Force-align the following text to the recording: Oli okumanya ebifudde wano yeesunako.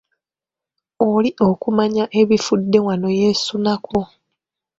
Oli 1.09 1.29
okumanya 1.47 2.03
ebifudde 2.21 2.77
wano 2.85 3.07
yeesunako. 3.19 3.99